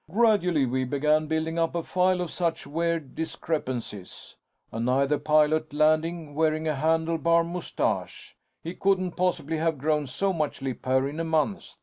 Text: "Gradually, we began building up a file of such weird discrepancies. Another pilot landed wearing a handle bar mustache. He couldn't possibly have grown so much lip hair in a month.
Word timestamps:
"Gradually, 0.11 0.65
we 0.65 0.83
began 0.83 1.27
building 1.27 1.59
up 1.59 1.75
a 1.75 1.83
file 1.83 2.21
of 2.21 2.31
such 2.31 2.65
weird 2.65 3.13
discrepancies. 3.13 4.35
Another 4.71 5.19
pilot 5.19 5.71
landed 5.73 6.33
wearing 6.33 6.67
a 6.67 6.73
handle 6.73 7.19
bar 7.19 7.43
mustache. 7.43 8.35
He 8.63 8.73
couldn't 8.73 9.11
possibly 9.11 9.57
have 9.57 9.77
grown 9.77 10.07
so 10.07 10.33
much 10.33 10.59
lip 10.59 10.83
hair 10.87 11.07
in 11.07 11.19
a 11.19 11.23
month. 11.23 11.75